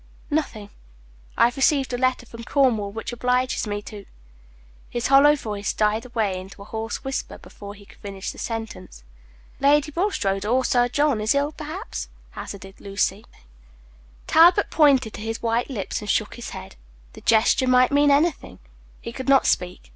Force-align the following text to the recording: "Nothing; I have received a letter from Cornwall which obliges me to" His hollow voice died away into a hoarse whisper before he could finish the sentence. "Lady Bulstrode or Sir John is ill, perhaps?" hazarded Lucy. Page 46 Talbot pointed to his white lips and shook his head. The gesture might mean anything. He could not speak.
"Nothing; 0.31 0.71
I 1.37 1.43
have 1.45 1.57
received 1.57 1.93
a 1.93 1.97
letter 1.99 2.25
from 2.25 2.43
Cornwall 2.43 2.91
which 2.91 3.13
obliges 3.13 3.67
me 3.67 3.83
to" 3.83 4.07
His 4.89 5.09
hollow 5.09 5.35
voice 5.35 5.73
died 5.73 6.05
away 6.07 6.39
into 6.39 6.59
a 6.63 6.65
hoarse 6.65 7.03
whisper 7.03 7.37
before 7.37 7.75
he 7.75 7.85
could 7.85 7.99
finish 7.99 8.31
the 8.31 8.39
sentence. 8.39 9.03
"Lady 9.59 9.91
Bulstrode 9.91 10.43
or 10.43 10.65
Sir 10.65 10.87
John 10.87 11.21
is 11.21 11.35
ill, 11.35 11.51
perhaps?" 11.51 12.09
hazarded 12.31 12.81
Lucy. 12.81 13.17
Page 13.17 13.25
46 13.25 13.43
Talbot 14.25 14.71
pointed 14.71 15.13
to 15.13 15.21
his 15.21 15.43
white 15.43 15.69
lips 15.69 16.01
and 16.01 16.09
shook 16.09 16.33
his 16.33 16.49
head. 16.49 16.77
The 17.13 17.21
gesture 17.21 17.67
might 17.67 17.91
mean 17.91 18.09
anything. 18.09 18.57
He 19.01 19.13
could 19.13 19.29
not 19.29 19.45
speak. 19.45 19.89